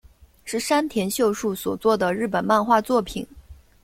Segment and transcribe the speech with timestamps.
[0.45, 3.23] 是山田秀树所作的日本漫画作品。